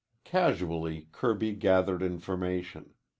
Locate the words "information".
2.01-2.95